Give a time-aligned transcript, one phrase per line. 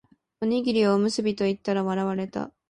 [0.41, 2.51] おにぎりをおむすびと言ったら笑われた